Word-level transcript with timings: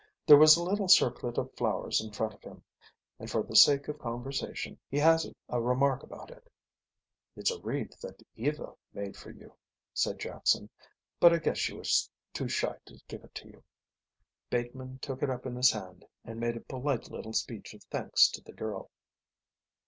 There 0.25 0.35
was 0.35 0.57
a 0.57 0.63
little 0.63 0.87
circlet 0.87 1.37
of 1.37 1.53
flowers 1.55 2.01
in 2.01 2.11
front 2.11 2.33
of 2.33 2.41
him, 2.41 2.63
and 3.19 3.29
for 3.29 3.43
the 3.43 3.55
sake 3.55 3.87
of 3.87 3.99
conversation 3.99 4.79
he 4.89 4.97
hazarded 4.97 5.35
a 5.47 5.61
remark 5.61 6.01
about 6.01 6.31
it. 6.31 6.49
"It's 7.35 7.51
a 7.51 7.61
wreath 7.61 7.99
that 7.99 8.23
Eva 8.35 8.73
made 8.93 9.15
for 9.15 9.29
you," 9.29 9.53
said 9.93 10.17
Jackson, 10.17 10.71
"but 11.19 11.33
I 11.33 11.37
guess 11.37 11.59
she 11.59 11.75
was 11.75 12.09
too 12.33 12.49
shy 12.49 12.75
to 12.85 12.99
give 13.07 13.23
it 13.23 13.43
you." 13.45 13.63
Bateman 14.49 14.97
took 15.03 15.21
it 15.21 15.29
up 15.29 15.45
in 15.45 15.55
his 15.55 15.69
hand 15.71 16.03
and 16.25 16.39
made 16.39 16.57
a 16.57 16.61
polite 16.61 17.11
little 17.11 17.33
speech 17.33 17.75
of 17.75 17.83
thanks 17.83 18.27
to 18.29 18.41
the 18.41 18.53
girl. 18.53 18.89